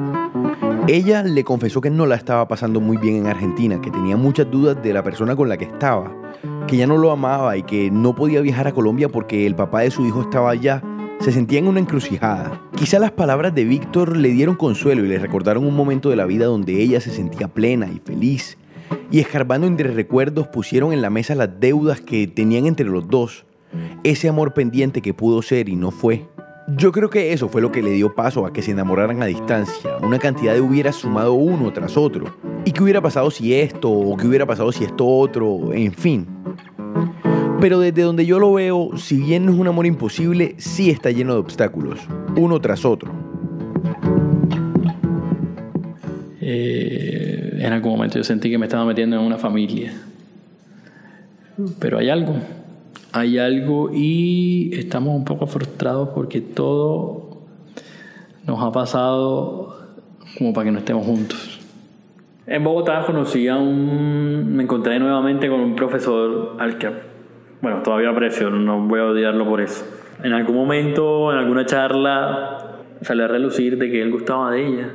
Ella 0.88 1.24
le 1.24 1.44
confesó 1.44 1.82
que 1.82 1.90
no 1.90 2.06
la 2.06 2.16
estaba 2.16 2.48
pasando 2.48 2.80
muy 2.80 2.98
bien 2.98 3.16
en 3.16 3.28
Argentina, 3.28 3.80
que 3.82 3.92
tenía 3.92 4.18
muchas 4.18 4.50
dudas 4.50 4.82
de 4.82 4.94
la 4.94 5.04
persona 5.04 5.36
con 5.36 5.50
la 5.50 5.58
que 5.58 5.66
estaba, 5.66 6.12
que 6.68 6.78
ya 6.78 6.88
no 6.88 6.98
lo 6.98 7.12
amaba 7.12 7.58
y 7.58 7.64
que 7.64 7.92
no 7.92 8.16
podía 8.16 8.42
viajar 8.42 8.68
a 8.68 8.72
Colombia 8.72 9.10
porque 9.10 9.46
el 9.46 9.56
papá 9.56 9.82
de 9.82 9.92
su 9.92 10.06
hijo 10.06 10.22
estaba 10.22 10.52
allá. 10.52 10.84
Se 11.20 11.32
sentía 11.32 11.60
en 11.60 11.68
una 11.68 11.82
encrucijada. 11.82 12.62
Quizá 12.76 12.98
las 12.98 13.12
palabras 13.12 13.54
de 13.54 13.66
Víctor 13.66 14.16
le 14.16 14.30
dieron 14.30 14.56
consuelo 14.56 15.04
y 15.04 15.10
le 15.10 15.20
recordaron 15.20 15.66
un 15.66 15.76
momento 15.76 16.10
de 16.10 16.16
la 16.16 16.26
vida 16.26 16.46
donde 16.46 16.82
ella 16.82 17.02
se 17.02 17.12
sentía 17.12 17.50
plena 17.50 17.88
y 17.88 18.00
feliz. 18.00 18.58
Y 19.12 19.20
escarbando 19.20 19.68
entre 19.68 19.92
recuerdos 19.92 20.48
pusieron 20.48 20.94
en 20.94 21.02
la 21.02 21.10
mesa 21.10 21.36
las 21.36 21.60
deudas 21.60 22.02
que 22.02 22.28
tenían 22.28 22.66
entre 22.66 22.86
los 22.86 23.08
dos 23.08 23.46
ese 24.04 24.30
amor 24.30 24.54
pendiente 24.54 25.02
que 25.02 25.14
pudo 25.14 25.42
ser 25.42 25.70
y 25.70 25.76
no 25.76 25.92
fue. 25.92 26.26
Yo 26.76 26.92
creo 26.92 27.10
que 27.10 27.34
eso 27.34 27.50
fue 27.50 27.62
lo 27.62 27.72
que 27.72 27.82
le 27.82 27.92
dio 27.92 28.14
paso 28.14 28.46
a 28.46 28.54
que 28.54 28.62
se 28.62 28.72
enamoraran 28.72 29.24
a 29.24 29.26
distancia, 29.26 29.98
una 30.02 30.20
cantidad 30.20 30.54
de 30.54 30.62
hubiera 30.62 30.92
sumado 30.92 31.34
uno 31.34 31.74
tras 31.74 31.98
otro. 31.98 32.36
¿Y 32.64 32.72
qué 32.72 32.84
hubiera 32.84 33.02
pasado 33.02 33.32
si 33.32 33.56
esto 33.56 33.90
o 33.90 34.16
qué 34.16 34.28
hubiera 34.28 34.46
pasado 34.46 34.72
si 34.72 34.84
esto 34.84 35.06
otro? 35.06 35.74
En 35.74 35.92
fin. 35.92 36.28
Pero 37.60 37.80
desde 37.80 38.04
donde 38.04 38.26
yo 38.26 38.40
lo 38.40 38.54
veo, 38.54 38.92
si 38.98 39.18
bien 39.18 39.46
no 39.46 39.52
es 39.52 39.58
un 39.58 39.68
amor 39.68 39.86
imposible, 39.86 40.56
sí 40.58 40.92
está 40.92 41.10
lleno 41.10 41.34
de 41.34 41.40
obstáculos, 41.40 42.00
uno 42.38 42.62
tras 42.62 42.86
otro. 42.86 43.12
Eh, 46.52 47.60
en 47.60 47.74
algún 47.74 47.92
momento 47.92 48.18
yo 48.18 48.24
sentí 48.24 48.50
que 48.50 48.58
me 48.58 48.66
estaba 48.66 48.84
metiendo 48.84 49.18
en 49.18 49.22
una 49.22 49.38
familia. 49.38 49.94
Pero 51.80 52.00
hay 52.00 52.10
algo, 52.10 52.38
hay 53.12 53.38
algo 53.38 53.92
y 53.94 54.72
estamos 54.74 55.16
un 55.16 55.26
poco 55.26 55.46
frustrados 55.46 56.10
porque 56.10 56.42
todo 56.42 57.44
nos 58.48 58.64
ha 58.64 58.72
pasado 58.72 59.78
como 60.40 60.54
para 60.54 60.66
que 60.66 60.72
no 60.72 60.80
estemos 60.80 61.06
juntos. 61.06 61.60
En 62.48 62.64
Bogotá 62.64 63.04
conocí 63.06 63.48
a 63.48 63.58
un... 63.58 64.56
me 64.56 64.64
encontré 64.64 64.98
nuevamente 64.98 65.50
con 65.50 65.60
un 65.60 65.76
profesor 65.76 66.56
al 66.58 66.80
que, 66.80 66.90
bueno, 67.62 67.84
todavía 67.84 68.10
aprecio, 68.10 68.50
no 68.50 68.88
voy 68.88 69.02
a 69.02 69.06
odiarlo 69.06 69.48
por 69.48 69.62
eso. 69.62 69.86
En 70.24 70.34
algún 70.34 70.56
momento, 70.56 71.32
en 71.32 71.38
alguna 71.38 71.68
charla, 71.68 72.80
salió 73.02 73.26
a 73.26 73.28
relucir 73.28 73.78
de 73.78 73.92
que 73.92 74.02
él 74.02 74.10
gustaba 74.10 74.50
de 74.50 74.66
ella. 74.66 74.90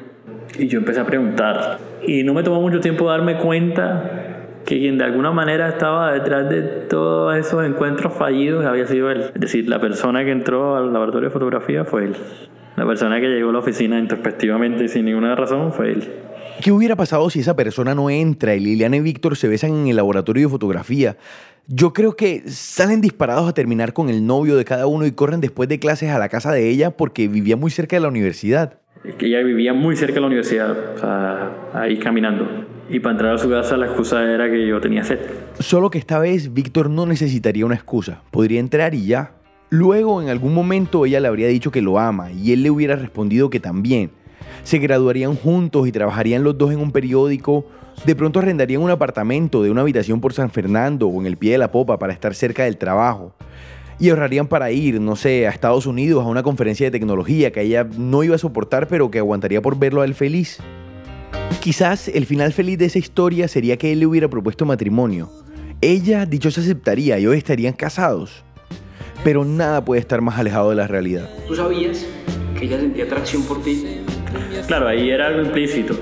Y 0.58 0.68
yo 0.68 0.78
empecé 0.78 1.00
a 1.00 1.06
preguntar. 1.06 1.78
Y 2.06 2.22
no 2.22 2.34
me 2.34 2.42
tomó 2.42 2.60
mucho 2.60 2.80
tiempo 2.80 3.08
darme 3.08 3.38
cuenta 3.38 4.34
que 4.64 4.78
quien 4.78 4.98
de 4.98 5.04
alguna 5.04 5.30
manera 5.30 5.68
estaba 5.68 6.12
detrás 6.12 6.48
de 6.48 6.62
todos 6.62 7.36
esos 7.36 7.64
encuentros 7.64 8.14
fallidos 8.14 8.64
había 8.64 8.86
sido 8.86 9.10
él. 9.10 9.30
Es 9.34 9.40
decir, 9.40 9.68
la 9.68 9.80
persona 9.80 10.24
que 10.24 10.30
entró 10.30 10.76
al 10.76 10.92
laboratorio 10.92 11.28
de 11.28 11.32
fotografía 11.32 11.84
fue 11.84 12.04
él. 12.04 12.16
La 12.76 12.86
persona 12.86 13.20
que 13.20 13.28
llegó 13.28 13.50
a 13.50 13.52
la 13.52 13.58
oficina 13.60 13.98
introspectivamente 13.98 14.88
sin 14.88 15.04
ninguna 15.04 15.34
razón 15.34 15.72
fue 15.72 15.92
él. 15.92 16.08
¿Qué 16.60 16.72
hubiera 16.72 16.96
pasado 16.96 17.28
si 17.30 17.40
esa 17.40 17.56
persona 17.56 17.94
no 17.94 18.10
entra 18.10 18.54
y 18.54 18.60
Liliana 18.60 18.96
y 18.96 19.00
Víctor 19.00 19.36
se 19.36 19.48
besan 19.48 19.74
en 19.74 19.88
el 19.88 19.96
laboratorio 19.96 20.46
de 20.46 20.50
fotografía? 20.50 21.16
Yo 21.66 21.92
creo 21.92 22.16
que 22.16 22.42
salen 22.48 23.00
disparados 23.00 23.48
a 23.48 23.54
terminar 23.54 23.92
con 23.92 24.08
el 24.08 24.26
novio 24.26 24.56
de 24.56 24.64
cada 24.64 24.86
uno 24.86 25.06
y 25.06 25.12
corren 25.12 25.40
después 25.40 25.68
de 25.68 25.78
clases 25.78 26.10
a 26.10 26.18
la 26.18 26.28
casa 26.28 26.52
de 26.52 26.68
ella 26.68 26.90
porque 26.90 27.26
vivía 27.28 27.56
muy 27.56 27.70
cerca 27.70 27.96
de 27.96 28.00
la 28.00 28.08
universidad. 28.08 28.78
Que 29.18 29.26
ella 29.26 29.42
vivía 29.42 29.74
muy 29.74 29.96
cerca 29.96 30.14
de 30.14 30.20
la 30.20 30.26
universidad, 30.28 30.94
o 30.94 30.98
sea, 30.98 31.50
ahí 31.74 31.98
caminando. 31.98 32.46
Y 32.88 33.00
para 33.00 33.12
entrar 33.12 33.34
a 33.34 33.38
su 33.38 33.48
casa 33.48 33.76
la 33.76 33.86
excusa 33.86 34.22
era 34.22 34.50
que 34.50 34.66
yo 34.66 34.80
tenía 34.80 35.04
sed. 35.04 35.18
Solo 35.58 35.90
que 35.90 35.98
esta 35.98 36.18
vez 36.18 36.52
Víctor 36.52 36.90
no 36.90 37.06
necesitaría 37.06 37.66
una 37.66 37.74
excusa, 37.74 38.22
podría 38.30 38.60
entrar 38.60 38.94
y 38.94 39.06
ya. 39.06 39.32
Luego, 39.70 40.22
en 40.22 40.28
algún 40.28 40.54
momento, 40.54 41.04
ella 41.06 41.20
le 41.20 41.28
habría 41.28 41.48
dicho 41.48 41.70
que 41.70 41.82
lo 41.82 41.98
ama 41.98 42.30
y 42.30 42.52
él 42.52 42.62
le 42.62 42.70
hubiera 42.70 42.96
respondido 42.96 43.50
que 43.50 43.60
también. 43.60 44.10
Se 44.62 44.78
graduarían 44.78 45.34
juntos 45.34 45.88
y 45.88 45.92
trabajarían 45.92 46.44
los 46.44 46.56
dos 46.56 46.72
en 46.72 46.78
un 46.78 46.92
periódico. 46.92 47.66
De 48.06 48.14
pronto 48.14 48.38
arrendarían 48.38 48.82
un 48.82 48.90
apartamento 48.90 49.62
de 49.62 49.70
una 49.70 49.80
habitación 49.80 50.20
por 50.20 50.32
San 50.32 50.50
Fernando 50.50 51.08
o 51.08 51.20
en 51.20 51.26
el 51.26 51.36
pie 51.36 51.52
de 51.52 51.58
la 51.58 51.72
popa 51.72 51.98
para 51.98 52.12
estar 52.12 52.34
cerca 52.34 52.64
del 52.64 52.76
trabajo. 52.76 53.34
Y 53.98 54.10
ahorrarían 54.10 54.48
para 54.48 54.70
ir, 54.72 55.00
no 55.00 55.16
sé, 55.16 55.46
a 55.46 55.50
Estados 55.50 55.86
Unidos 55.86 56.24
a 56.24 56.28
una 56.28 56.42
conferencia 56.42 56.86
de 56.86 56.90
tecnología 56.90 57.52
que 57.52 57.62
ella 57.62 57.86
no 57.96 58.24
iba 58.24 58.34
a 58.34 58.38
soportar 58.38 58.88
pero 58.88 59.10
que 59.10 59.18
aguantaría 59.18 59.62
por 59.62 59.78
verlo 59.78 60.00
a 60.00 60.04
él 60.04 60.14
feliz. 60.14 60.58
Quizás 61.60 62.08
el 62.08 62.26
final 62.26 62.52
feliz 62.52 62.78
de 62.78 62.86
esa 62.86 62.98
historia 62.98 63.48
sería 63.48 63.76
que 63.76 63.92
él 63.92 64.00
le 64.00 64.06
hubiera 64.06 64.28
propuesto 64.28 64.66
matrimonio 64.66 65.30
Ella, 65.80 66.26
dicho 66.26 66.50
se 66.50 66.60
aceptaría 66.60 67.18
y 67.18 67.26
hoy 67.26 67.38
estarían 67.38 67.72
casados. 67.72 68.44
Pero 69.22 69.44
nada 69.44 69.84
puede 69.84 70.00
estar 70.00 70.20
más 70.20 70.38
alejado 70.38 70.70
de 70.70 70.76
la 70.76 70.86
realidad. 70.86 71.30
¿Tú 71.48 71.54
sabías 71.54 72.04
que 72.58 72.66
ella 72.66 72.78
sentía 72.78 73.04
atracción 73.04 73.42
por 73.44 73.62
ti? 73.62 74.02
Claro, 74.66 74.88
ahí 74.88 75.08
era 75.08 75.28
algo 75.28 75.42
implícito. 75.42 75.96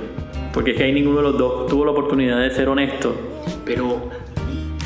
Porque 0.53 0.73
es 0.73 0.77
que 0.77 0.85
ahí 0.85 0.93
ninguno 0.93 1.19
de 1.19 1.23
los 1.23 1.39
dos 1.39 1.67
tuvo 1.69 1.85
la 1.85 1.93
oportunidad 1.93 2.41
de 2.41 2.51
ser 2.51 2.69
honesto. 2.69 3.15
Pero 3.65 4.11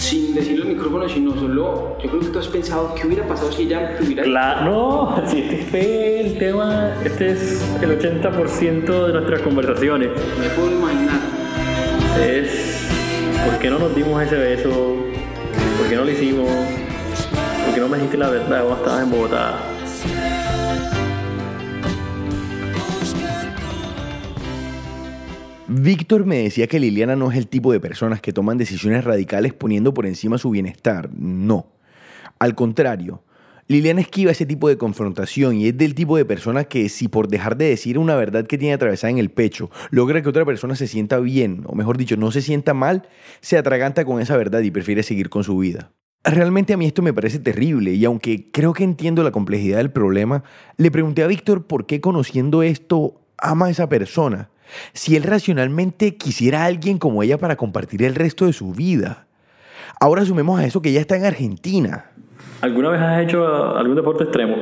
sin 0.07 0.35
decirlo 0.35 0.63
al 0.63 0.69
micrófono, 0.69 1.09
sino 1.09 1.35
solo, 1.35 1.97
yo 2.01 2.09
creo 2.09 2.21
que 2.21 2.29
tú 2.29 2.39
has 2.39 2.47
pensado 2.47 2.95
qué 2.95 3.09
hubiera 3.09 3.27
pasado 3.27 3.51
si 3.51 3.63
ella 3.63 3.97
tuviera... 3.99 4.23
Claro, 4.23 4.65
no, 4.65 5.29
si 5.29 5.41
este 5.41 5.67
fue 5.69 6.21
el 6.21 6.39
tema, 6.39 6.95
este 7.05 7.33
es 7.33 7.61
el 7.83 7.99
80% 7.99 9.07
de 9.07 9.13
nuestras 9.13 9.41
conversaciones. 9.41 10.11
Me 10.39 10.49
puedo 10.51 10.71
imaginar. 10.71 11.19
Es, 12.25 12.87
¿por 13.45 13.59
qué 13.59 13.69
no 13.69 13.81
nos 13.81 13.97
dimos 13.97 14.23
ese 14.23 14.37
beso? 14.37 14.71
¿Por 15.79 15.89
qué 15.89 15.97
no 15.97 16.05
lo 16.05 16.11
hicimos? 16.13 16.49
¿Por 17.65 17.75
qué 17.75 17.81
no 17.81 17.89
me 17.89 17.97
dijiste 17.97 18.17
la 18.17 18.31
verdad 18.31 18.65
cuando 18.65 18.77
estabas 18.77 19.03
en 19.03 19.11
Bogotá? 19.11 19.76
Víctor 25.79 26.25
me 26.25 26.39
decía 26.39 26.69
que 26.69 26.81
Liliana 26.81 27.17
no 27.17 27.31
es 27.31 27.37
el 27.37 27.49
tipo 27.49 27.71
de 27.71 27.81
personas 27.81 28.23
que 28.23 28.33
toman 28.33 28.57
decisiones 28.57 29.05
radicales 29.05 29.53
poniendo 29.53 29.93
por 29.93 30.07
encima 30.07 30.39
su 30.39 30.49
bienestar. 30.49 31.11
No. 31.13 31.67
Al 32.39 32.55
contrario, 32.55 33.23
Liliana 33.69 34.01
esquiva 34.01 34.31
ese 34.31 34.47
tipo 34.47 34.71
de 34.71 34.79
confrontación 34.79 35.57
y 35.57 35.69
es 35.69 35.77
del 35.77 35.95
tipo 35.95 36.17
de 36.17 36.25
persona 36.25 36.65
que 36.65 36.89
si 36.89 37.09
por 37.09 37.29
dejar 37.29 37.59
de 37.59 37.69
decir 37.69 37.99
una 37.99 38.17
verdad 38.17 38.47
que 38.47 38.57
tiene 38.57 38.73
atravesada 38.73 39.11
en 39.11 39.19
el 39.19 39.29
pecho 39.29 39.71
logra 39.91 40.23
que 40.23 40.31
otra 40.31 40.47
persona 40.47 40.77
se 40.77 40.87
sienta 40.87 41.19
bien, 41.19 41.65
o 41.67 41.75
mejor 41.75 41.99
dicho, 41.99 42.17
no 42.17 42.31
se 42.31 42.41
sienta 42.41 42.73
mal, 42.73 43.07
se 43.41 43.59
atraganta 43.59 44.07
con 44.07 44.23
esa 44.23 44.39
verdad 44.39 44.63
y 44.63 44.71
prefiere 44.71 45.03
seguir 45.03 45.29
con 45.29 45.45
su 45.45 45.59
vida. 45.59 45.93
Realmente 46.25 46.73
a 46.73 46.79
mí 46.79 46.87
esto 46.87 47.03
me 47.03 47.13
parece 47.13 47.39
terrible 47.39 47.93
y 47.93 48.03
aunque 48.07 48.51
creo 48.51 48.73
que 48.73 48.85
entiendo 48.85 49.23
la 49.23 49.31
complejidad 49.31 49.77
del 49.77 49.91
problema, 49.91 50.43
le 50.79 50.91
pregunté 50.91 51.23
a 51.23 51.27
Víctor 51.27 51.67
por 51.67 51.85
qué 51.85 52.01
conociendo 52.01 52.63
esto 52.63 53.21
ama 53.37 53.67
a 53.67 53.71
esa 53.71 53.91
persona. 53.91 54.49
Si 54.93 55.17
él 55.17 55.23
racionalmente 55.23 56.17
quisiera 56.17 56.63
a 56.63 56.67
alguien 56.67 56.99
como 56.99 57.23
ella 57.23 57.39
para 57.39 57.57
compartir 57.57 58.03
el 58.03 58.15
resto 58.15 58.47
de 58.47 58.53
su 58.53 58.73
vida. 58.73 59.27
Ahora 60.01 60.25
sumemos 60.25 60.61
a 60.61 60.65
eso 60.67 60.83
que 60.83 60.91
ella 60.91 61.01
está 61.01 61.17
en 61.17 61.25
Argentina. 61.25 62.07
¿Alguna 62.61 62.91
vez 62.91 63.01
has 63.01 63.23
hecho 63.23 63.77
algún 63.77 63.97
deporte 63.97 64.25
extremo? 64.25 64.57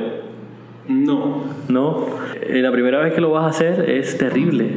No. 0.87 1.43
No, 1.67 2.05
Eh, 2.47 2.61
la 2.61 2.71
primera 2.71 2.99
vez 2.99 3.13
que 3.13 3.21
lo 3.21 3.31
vas 3.31 3.45
a 3.45 3.49
hacer 3.49 3.89
es 3.89 4.17
terrible. 4.19 4.69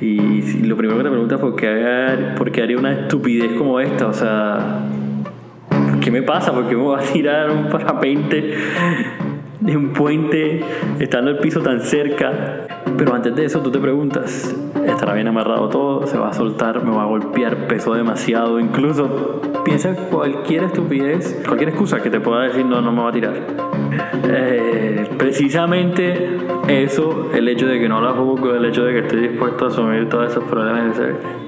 Y 0.00 0.62
lo 0.62 0.76
primero 0.76 0.98
que 0.98 1.04
te 1.04 1.10
preguntas 1.10 1.38
es 1.38 1.40
por 1.42 1.56
qué, 1.56 1.68
haga- 1.68 2.34
por 2.36 2.52
qué 2.52 2.62
haría 2.62 2.76
una 2.76 2.92
estupidez 2.92 3.52
como 3.56 3.80
esta. 3.80 4.08
O 4.08 4.12
sea, 4.12 4.80
¿qué 6.02 6.10
me 6.10 6.20
pasa? 6.22 6.52
¿Por 6.52 6.68
qué 6.68 6.76
me 6.76 6.82
voy 6.82 7.00
a 7.02 7.12
tirar 7.12 7.50
un 7.50 7.68
parapente 7.70 8.54
de 9.64 9.78
un 9.78 9.94
puente 9.94 10.62
estando 10.98 11.30
el 11.30 11.38
piso 11.38 11.60
tan 11.60 11.80
cerca? 11.80 12.66
Pero 12.98 13.14
antes 13.14 13.34
de 13.34 13.46
eso 13.46 13.60
tú 13.60 13.70
te 13.70 13.78
preguntas, 13.78 14.54
¿estará 14.86 15.14
bien 15.14 15.26
amarrado 15.26 15.68
todo? 15.70 16.06
¿Se 16.06 16.18
va 16.18 16.28
a 16.28 16.34
soltar? 16.34 16.84
¿Me 16.84 16.90
va 16.90 17.04
a 17.04 17.06
golpear? 17.06 17.66
¿Pesó 17.66 17.94
demasiado? 17.94 18.60
Incluso 18.60 19.40
piensa 19.64 19.94
cualquier 20.10 20.64
estupidez, 20.64 21.42
cualquier 21.46 21.70
excusa 21.70 22.02
que 22.02 22.10
te 22.10 22.20
pueda 22.20 22.42
decir, 22.42 22.66
no, 22.66 22.82
no 22.82 22.92
me 22.92 23.02
va 23.02 23.08
a 23.08 23.12
tirar. 23.12 23.73
Eh, 24.24 25.08
precisamente 25.18 26.38
eso, 26.68 27.30
el 27.34 27.48
hecho 27.48 27.66
de 27.66 27.78
que 27.78 27.88
no 27.88 28.00
la 28.00 28.12
juzgo, 28.12 28.54
el 28.54 28.64
hecho 28.64 28.84
de 28.84 28.92
que 28.92 28.98
estoy 29.00 29.28
dispuesto 29.28 29.66
a 29.66 29.68
asumir 29.68 30.08
todos 30.08 30.30
esos 30.30 30.44
problemas, 30.44 30.96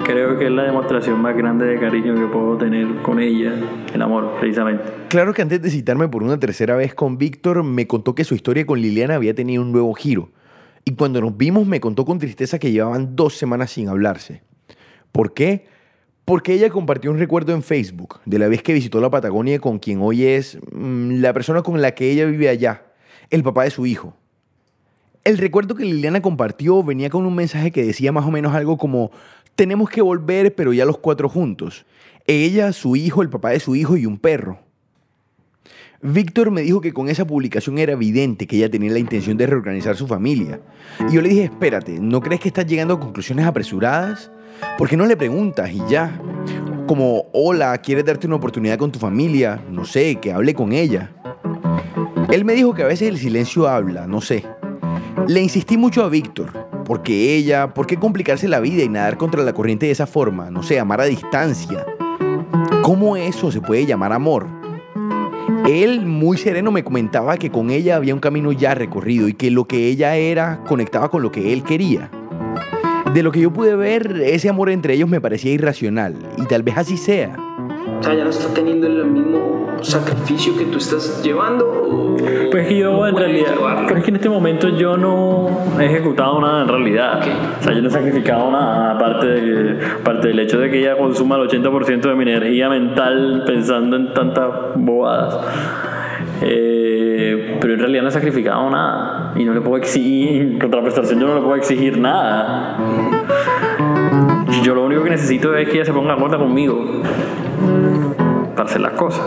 creo 0.04 0.38
que 0.38 0.46
es 0.46 0.50
la 0.50 0.64
demostración 0.64 1.20
más 1.20 1.36
grande 1.36 1.66
de 1.66 1.78
cariño 1.78 2.14
que 2.14 2.26
puedo 2.26 2.56
tener 2.56 2.86
con 3.02 3.20
ella, 3.20 3.54
el 3.92 4.02
amor, 4.02 4.34
precisamente. 4.38 4.84
Claro 5.08 5.32
que 5.32 5.42
antes 5.42 5.62
de 5.62 5.70
citarme 5.70 6.08
por 6.08 6.22
una 6.22 6.38
tercera 6.38 6.76
vez 6.76 6.94
con 6.94 7.18
Víctor, 7.18 7.62
me 7.62 7.86
contó 7.86 8.14
que 8.14 8.24
su 8.24 8.34
historia 8.34 8.66
con 8.66 8.80
Liliana 8.80 9.14
había 9.14 9.34
tenido 9.34 9.62
un 9.62 9.72
nuevo 9.72 9.92
giro. 9.94 10.30
Y 10.84 10.94
cuando 10.94 11.20
nos 11.20 11.36
vimos 11.36 11.66
me 11.66 11.80
contó 11.80 12.04
con 12.04 12.18
tristeza 12.18 12.58
que 12.58 12.70
llevaban 12.70 13.16
dos 13.16 13.34
semanas 13.34 13.72
sin 13.72 13.88
hablarse. 13.88 14.42
¿Por 15.10 15.34
qué? 15.34 15.66
Porque 16.26 16.54
ella 16.54 16.70
compartió 16.70 17.12
un 17.12 17.18
recuerdo 17.18 17.54
en 17.54 17.62
Facebook 17.62 18.18
de 18.24 18.40
la 18.40 18.48
vez 18.48 18.60
que 18.60 18.72
visitó 18.72 19.00
la 19.00 19.10
Patagonia 19.10 19.60
con 19.60 19.78
quien 19.78 20.00
hoy 20.02 20.24
es 20.24 20.58
mm, 20.72 21.20
la 21.20 21.32
persona 21.32 21.62
con 21.62 21.80
la 21.80 21.92
que 21.92 22.10
ella 22.10 22.26
vive 22.26 22.48
allá, 22.48 22.82
el 23.30 23.44
papá 23.44 23.62
de 23.62 23.70
su 23.70 23.86
hijo. 23.86 24.16
El 25.22 25.38
recuerdo 25.38 25.76
que 25.76 25.84
Liliana 25.84 26.20
compartió 26.20 26.82
venía 26.82 27.10
con 27.10 27.26
un 27.26 27.34
mensaje 27.36 27.70
que 27.70 27.84
decía 27.84 28.10
más 28.10 28.26
o 28.26 28.32
menos 28.32 28.56
algo 28.56 28.76
como, 28.76 29.12
tenemos 29.54 29.88
que 29.88 30.02
volver 30.02 30.52
pero 30.56 30.72
ya 30.72 30.84
los 30.84 30.98
cuatro 30.98 31.28
juntos. 31.28 31.86
Ella, 32.26 32.72
su 32.72 32.96
hijo, 32.96 33.22
el 33.22 33.30
papá 33.30 33.50
de 33.50 33.60
su 33.60 33.76
hijo 33.76 33.96
y 33.96 34.04
un 34.04 34.18
perro. 34.18 34.58
Víctor 36.02 36.50
me 36.50 36.62
dijo 36.62 36.80
que 36.80 36.92
con 36.92 37.08
esa 37.08 37.24
publicación 37.24 37.78
era 37.78 37.92
evidente 37.92 38.48
que 38.48 38.56
ella 38.56 38.70
tenía 38.70 38.90
la 38.90 38.98
intención 38.98 39.36
de 39.36 39.46
reorganizar 39.46 39.94
su 39.94 40.08
familia. 40.08 40.60
Y 41.08 41.14
yo 41.14 41.22
le 41.22 41.28
dije, 41.28 41.44
espérate, 41.44 42.00
¿no 42.00 42.20
crees 42.20 42.40
que 42.40 42.48
estás 42.48 42.66
llegando 42.66 42.94
a 42.94 43.00
conclusiones 43.00 43.46
apresuradas? 43.46 44.32
¿Por 44.78 44.88
qué 44.88 44.96
no 44.96 45.06
le 45.06 45.16
preguntas 45.16 45.70
y 45.70 45.80
ya? 45.88 46.20
Como, 46.86 47.26
hola, 47.32 47.76
¿quieres 47.78 48.04
darte 48.04 48.26
una 48.26 48.36
oportunidad 48.36 48.78
con 48.78 48.92
tu 48.92 48.98
familia? 48.98 49.60
No 49.70 49.84
sé, 49.84 50.16
que 50.16 50.32
hable 50.32 50.54
con 50.54 50.72
ella. 50.72 51.12
Él 52.30 52.44
me 52.44 52.54
dijo 52.54 52.74
que 52.74 52.82
a 52.82 52.86
veces 52.86 53.08
el 53.08 53.18
silencio 53.18 53.68
habla, 53.68 54.06
no 54.06 54.20
sé. 54.20 54.44
Le 55.26 55.40
insistí 55.40 55.76
mucho 55.76 56.04
a 56.04 56.08
Víctor, 56.08 56.52
porque 56.84 57.34
ella, 57.34 57.74
¿por 57.74 57.86
qué 57.86 57.96
complicarse 57.96 58.48
la 58.48 58.60
vida 58.60 58.82
y 58.82 58.88
nadar 58.88 59.16
contra 59.16 59.42
la 59.42 59.52
corriente 59.52 59.86
de 59.86 59.92
esa 59.92 60.06
forma? 60.06 60.50
No 60.50 60.62
sé, 60.62 60.78
amar 60.78 61.00
a 61.00 61.04
distancia. 61.04 61.84
¿Cómo 62.82 63.16
eso 63.16 63.50
se 63.50 63.60
puede 63.60 63.86
llamar 63.86 64.12
amor? 64.12 64.46
Él, 65.66 66.06
muy 66.06 66.38
sereno, 66.38 66.70
me 66.70 66.84
comentaba 66.84 67.36
que 67.36 67.50
con 67.50 67.70
ella 67.70 67.96
había 67.96 68.14
un 68.14 68.20
camino 68.20 68.52
ya 68.52 68.74
recorrido 68.74 69.26
y 69.26 69.34
que 69.34 69.50
lo 69.50 69.66
que 69.66 69.88
ella 69.88 70.16
era 70.16 70.62
conectaba 70.68 71.10
con 71.10 71.22
lo 71.22 71.32
que 71.32 71.52
él 71.52 71.64
quería. 71.64 72.10
De 73.16 73.22
lo 73.22 73.32
que 73.32 73.40
yo 73.40 73.50
pude 73.50 73.74
ver, 73.76 74.20
ese 74.26 74.50
amor 74.50 74.68
entre 74.68 74.92
ellos 74.92 75.08
me 75.08 75.22
parecía 75.22 75.50
irracional 75.50 76.16
y 76.36 76.44
tal 76.44 76.62
vez 76.62 76.76
así 76.76 76.98
sea. 76.98 77.34
O 77.98 78.02
sea, 78.02 78.12
ya 78.12 78.24
no 78.24 78.28
está 78.28 78.52
teniendo 78.52 78.86
el 78.86 79.06
mismo 79.06 79.74
sacrificio 79.80 80.54
que 80.54 80.66
tú 80.66 80.76
estás 80.76 81.22
llevando. 81.24 82.18
Pues 82.50 82.64
es 82.64 82.68
que 82.68 82.76
yo 82.76 83.06
en 83.06 83.16
realidad, 83.16 83.54
llevarlo? 83.54 83.86
pero 83.86 84.00
es 84.00 84.04
que 84.04 84.10
en 84.10 84.16
este 84.16 84.28
momento 84.28 84.68
yo 84.68 84.98
no 84.98 85.48
he 85.80 85.86
ejecutado 85.86 86.42
nada 86.42 86.64
en 86.64 86.68
realidad. 86.68 87.20
Ok. 87.20 87.26
O 87.58 87.62
sea, 87.62 87.72
yo 87.72 87.80
no 87.80 87.88
he 87.88 87.90
sacrificado 87.90 88.50
nada, 88.50 88.92
aparte, 88.92 89.26
de, 89.26 89.86
aparte 89.86 90.28
del 90.28 90.38
hecho 90.38 90.58
de 90.58 90.70
que 90.70 90.80
ella 90.80 90.98
consuma 90.98 91.36
el 91.36 91.48
80% 91.48 92.00
de 92.02 92.14
mi 92.16 92.22
energía 92.24 92.68
mental 92.68 93.44
pensando 93.46 93.96
en 93.96 94.12
tantas 94.12 94.46
bobadas. 94.74 95.38
Eh, 96.42 97.56
pero 97.62 97.72
en 97.72 97.80
realidad 97.80 98.02
no 98.02 98.08
he 98.10 98.12
sacrificado 98.12 98.68
nada 98.68 99.25
y 99.38 99.44
no 99.44 99.52
le 99.52 99.60
puedo 99.60 99.76
exigir, 99.76 100.58
contraprestación 100.58 101.20
yo 101.20 101.26
no 101.26 101.34
le 101.36 101.40
puedo 101.40 101.56
exigir 101.56 101.98
nada. 101.98 102.78
Yo 104.62 104.74
lo 104.74 104.84
único 104.84 105.04
que 105.04 105.10
necesito 105.10 105.54
es 105.54 105.68
que 105.68 105.76
ella 105.76 105.84
se 105.84 105.92
ponga 105.92 106.08
de 106.08 106.14
acuerdo 106.14 106.38
conmigo 106.38 106.84
para 108.54 108.68
hacer 108.68 108.80
las 108.80 108.92
cosas. 108.92 109.26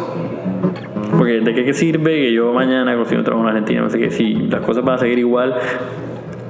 Porque 1.18 1.40
de 1.40 1.54
qué 1.54 1.74
sirve 1.74 2.16
que 2.16 2.34
yo 2.34 2.54
mañana 2.54 2.96
consiga 2.96 3.20
un 3.20 3.26
trabajo 3.26 3.48
en 3.48 3.50
Argentina, 3.50 3.90
sé 3.90 4.00
qué, 4.00 4.12
si 4.12 4.34
las 4.34 4.62
cosas 4.62 4.84
van 4.84 4.96
a 4.96 4.98
seguir 5.00 5.20
igual, 5.20 5.56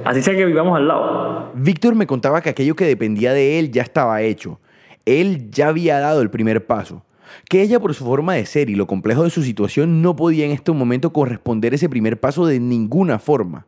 así 0.04 0.22
sea 0.22 0.34
que 0.34 0.44
vivamos 0.44 0.76
al 0.76 0.88
lado. 0.88 1.50
Víctor 1.54 1.94
me 1.94 2.06
contaba 2.06 2.40
que 2.40 2.50
aquello 2.50 2.74
que 2.74 2.84
dependía 2.84 3.32
de 3.32 3.58
él 3.58 3.70
ya 3.70 3.82
estaba 3.82 4.22
hecho. 4.22 4.60
Él 5.06 5.50
ya 5.50 5.68
había 5.68 5.98
dado 5.98 6.22
el 6.22 6.30
primer 6.30 6.66
paso. 6.66 7.04
Que 7.48 7.62
ella 7.62 7.80
por 7.80 7.94
su 7.94 8.04
forma 8.04 8.34
de 8.34 8.46
ser 8.46 8.70
y 8.70 8.74
lo 8.74 8.86
complejo 8.86 9.24
de 9.24 9.30
su 9.30 9.42
situación 9.42 10.02
no 10.02 10.16
podía 10.16 10.44
en 10.44 10.52
este 10.52 10.72
momento 10.72 11.12
corresponder 11.12 11.74
ese 11.74 11.88
primer 11.88 12.18
paso 12.18 12.46
de 12.46 12.60
ninguna 12.60 13.18
forma. 13.18 13.66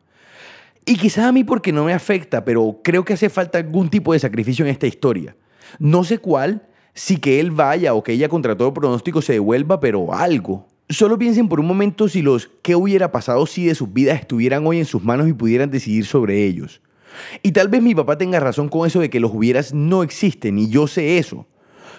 Y 0.85 0.97
quizás 0.97 1.27
a 1.27 1.33
mí 1.33 1.45
porque 1.45 1.73
no 1.73 1.85
me 1.85 1.93
afecta, 1.93 2.45
pero 2.45 2.81
creo 2.83 3.05
que 3.05 3.13
hace 3.13 3.29
falta 3.31 3.59
algún 3.59 3.89
tipo 3.89 4.13
de 4.13 4.19
sacrificio 4.19 4.65
en 4.65 4.71
esta 4.71 4.87
historia. 4.87 5.37
No 5.79 6.03
sé 6.03 6.19
cuál, 6.19 6.67
si 6.95 7.19
que 7.19 7.41
él 7.41 7.51
vaya 7.51 7.95
o 7.95 8.03
que 8.03 8.13
ella 8.13 8.29
contra 8.29 8.57
todo 8.57 8.75
pronóstico 8.75 9.23
se 9.23 9.35
devuelva, 9.35 9.81
pero 9.81 10.13
algo. 10.13 10.67
Solo 10.89 11.19
piensen 11.19 11.49
por 11.49 11.61
un 11.61 11.67
momento 11.67 12.09
si 12.09 12.21
los 12.21 12.51
qué 12.63 12.75
hubiera 12.75 13.13
pasado 13.13 13.47
si 13.47 13.67
de 13.67 13.75
sus 13.75 13.93
vidas 13.93 14.21
estuvieran 14.21 14.67
hoy 14.67 14.79
en 14.79 14.85
sus 14.85 15.03
manos 15.03 15.29
y 15.29 15.33
pudieran 15.33 15.71
decidir 15.71 16.05
sobre 16.05 16.45
ellos. 16.45 16.83
Y 17.43 17.53
tal 17.53 17.69
vez 17.69 17.83
mi 17.83 17.95
papá 17.95 18.19
tenga 18.19 18.41
razón 18.41 18.69
con 18.69 18.87
eso 18.87 19.01
de 19.01 19.11
que 19.11 19.21
los 19.21 19.33
hubieras 19.33 19.73
no 19.73 20.03
existen 20.03 20.59
y 20.59 20.69
yo 20.69 20.87
sé 20.87 21.19
eso. 21.19 21.47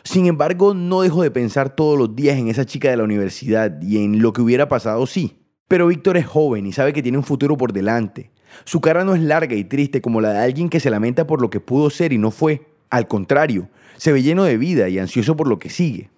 Sin 0.03 0.25
embargo, 0.25 0.73
no 0.73 1.01
dejo 1.01 1.23
de 1.23 1.31
pensar 1.31 1.75
todos 1.75 1.97
los 1.97 2.15
días 2.15 2.37
en 2.37 2.49
esa 2.49 2.65
chica 2.65 2.89
de 2.89 2.97
la 2.97 3.03
universidad 3.03 3.81
y 3.81 4.03
en 4.03 4.21
lo 4.21 4.33
que 4.33 4.41
hubiera 4.41 4.67
pasado 4.67 5.05
sí. 5.07 5.39
Pero 5.67 5.87
Víctor 5.87 6.17
es 6.17 6.25
joven 6.25 6.65
y 6.65 6.73
sabe 6.73 6.93
que 6.93 7.01
tiene 7.01 7.17
un 7.17 7.23
futuro 7.23 7.57
por 7.57 7.71
delante. 7.71 8.31
Su 8.65 8.81
cara 8.81 9.03
no 9.03 9.15
es 9.15 9.21
larga 9.21 9.55
y 9.55 9.63
triste 9.63 10.01
como 10.01 10.21
la 10.21 10.33
de 10.33 10.39
alguien 10.39 10.69
que 10.69 10.79
se 10.79 10.89
lamenta 10.89 11.25
por 11.25 11.41
lo 11.41 11.49
que 11.49 11.59
pudo 11.59 11.89
ser 11.89 12.13
y 12.13 12.17
no 12.17 12.31
fue. 12.31 12.67
Al 12.89 13.07
contrario, 13.07 13.69
se 13.97 14.11
ve 14.11 14.21
lleno 14.21 14.43
de 14.43 14.57
vida 14.57 14.89
y 14.89 14.99
ansioso 14.99 15.35
por 15.35 15.47
lo 15.47 15.57
que 15.57 15.69
sigue. 15.69 16.09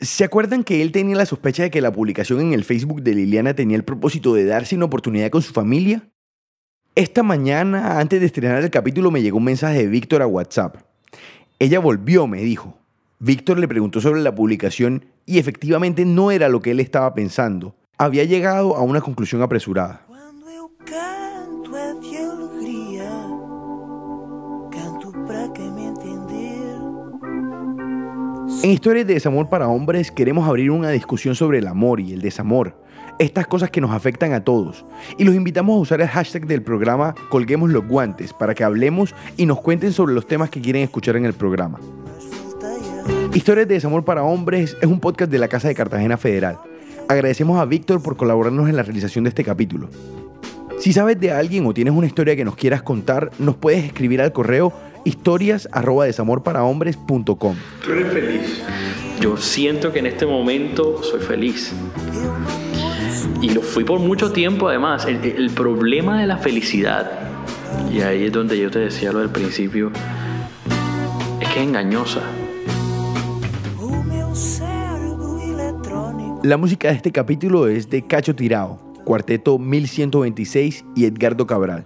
¿Se 0.00 0.24
acuerdan 0.24 0.64
que 0.64 0.80
él 0.82 0.92
tenía 0.92 1.16
la 1.16 1.26
sospecha 1.26 1.62
de 1.62 1.70
que 1.70 1.80
la 1.80 1.92
publicación 1.92 2.40
en 2.40 2.52
el 2.52 2.64
Facebook 2.64 3.02
de 3.02 3.14
Liliana 3.14 3.54
tenía 3.54 3.76
el 3.76 3.84
propósito 3.84 4.34
de 4.34 4.44
darse 4.44 4.76
una 4.76 4.86
oportunidad 4.86 5.30
con 5.30 5.42
su 5.42 5.52
familia? 5.52 6.08
Esta 6.94 7.22
mañana, 7.22 7.98
antes 7.98 8.20
de 8.20 8.26
estrenar 8.26 8.62
el 8.62 8.70
capítulo, 8.70 9.10
me 9.10 9.22
llegó 9.22 9.38
un 9.38 9.44
mensaje 9.44 9.78
de 9.78 9.86
Víctor 9.86 10.22
a 10.22 10.26
WhatsApp. 10.26 10.76
Ella 11.58 11.80
volvió, 11.80 12.26
me 12.26 12.40
dijo. 12.42 12.79
Víctor 13.22 13.58
le 13.58 13.68
preguntó 13.68 14.00
sobre 14.00 14.22
la 14.22 14.34
publicación 14.34 15.04
y 15.26 15.38
efectivamente 15.38 16.06
no 16.06 16.30
era 16.30 16.48
lo 16.48 16.62
que 16.62 16.70
él 16.70 16.80
estaba 16.80 17.12
pensando. 17.12 17.74
Había 17.98 18.24
llegado 18.24 18.74
a 18.76 18.80
una 18.80 19.02
conclusión 19.02 19.42
apresurada. 19.42 20.06
En 28.62 28.70
Historias 28.70 29.06
de 29.06 29.12
Desamor 29.12 29.50
para 29.50 29.68
Hombres 29.68 30.10
queremos 30.10 30.48
abrir 30.48 30.70
una 30.70 30.88
discusión 30.88 31.34
sobre 31.34 31.58
el 31.58 31.66
amor 31.66 32.00
y 32.00 32.14
el 32.14 32.22
desamor, 32.22 32.82
estas 33.18 33.46
cosas 33.46 33.70
que 33.70 33.82
nos 33.82 33.90
afectan 33.90 34.32
a 34.32 34.44
todos. 34.44 34.86
Y 35.18 35.24
los 35.24 35.34
invitamos 35.34 35.76
a 35.76 35.80
usar 35.80 36.00
el 36.00 36.08
hashtag 36.08 36.46
del 36.46 36.62
programa 36.62 37.14
Colguemos 37.28 37.68
los 37.68 37.86
Guantes 37.86 38.32
para 38.32 38.54
que 38.54 38.64
hablemos 38.64 39.14
y 39.36 39.44
nos 39.44 39.60
cuenten 39.60 39.92
sobre 39.92 40.14
los 40.14 40.26
temas 40.26 40.48
que 40.48 40.62
quieren 40.62 40.82
escuchar 40.82 41.16
en 41.16 41.26
el 41.26 41.34
programa. 41.34 41.78
Historias 43.32 43.68
de 43.68 43.74
Desamor 43.74 44.04
para 44.04 44.24
Hombres 44.24 44.76
es 44.80 44.88
un 44.88 44.98
podcast 44.98 45.30
de 45.30 45.38
la 45.38 45.46
Casa 45.46 45.68
de 45.68 45.76
Cartagena 45.76 46.16
Federal. 46.16 46.58
Agradecemos 47.08 47.60
a 47.60 47.64
Víctor 47.64 48.02
por 48.02 48.16
colaborarnos 48.16 48.68
en 48.68 48.74
la 48.74 48.82
realización 48.82 49.22
de 49.22 49.28
este 49.28 49.44
capítulo. 49.44 49.88
Si 50.80 50.92
sabes 50.92 51.20
de 51.20 51.30
alguien 51.30 51.64
o 51.66 51.72
tienes 51.72 51.94
una 51.94 52.08
historia 52.08 52.34
que 52.34 52.44
nos 52.44 52.56
quieras 52.56 52.82
contar, 52.82 53.30
nos 53.38 53.54
puedes 53.54 53.84
escribir 53.84 54.20
al 54.20 54.32
correo 54.32 54.72
historias@desamorparahombres.com. 55.04 57.54
Tú 57.84 57.92
eres 57.92 58.12
feliz. 58.12 58.64
Yo 59.20 59.36
siento 59.36 59.92
que 59.92 60.00
en 60.00 60.06
este 60.06 60.26
momento 60.26 61.00
soy 61.04 61.20
feliz. 61.20 61.72
Y 63.40 63.50
lo 63.50 63.62
fui 63.62 63.84
por 63.84 64.00
mucho 64.00 64.32
tiempo 64.32 64.68
además. 64.68 65.06
El, 65.06 65.24
el 65.24 65.50
problema 65.50 66.20
de 66.20 66.26
la 66.26 66.38
felicidad, 66.38 67.12
y 67.92 68.00
ahí 68.00 68.24
es 68.24 68.32
donde 68.32 68.58
yo 68.58 68.72
te 68.72 68.80
decía 68.80 69.12
lo 69.12 69.20
del 69.20 69.30
principio, 69.30 69.92
es 71.40 71.48
que 71.48 71.60
es 71.60 71.66
engañosa. 71.66 72.22
La 76.42 76.56
música 76.56 76.88
de 76.88 76.94
este 76.94 77.12
capítulo 77.12 77.68
es 77.68 77.90
de 77.90 78.00
Cacho 78.00 78.34
Tirao, 78.34 78.78
Cuarteto 79.04 79.58
1126 79.58 80.86
y 80.96 81.04
Edgardo 81.04 81.46
Cabral. 81.46 81.84